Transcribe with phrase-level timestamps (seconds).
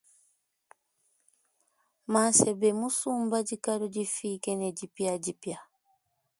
[2.11, 5.59] Mansebe musumba dikalu difike ne dipiadipia.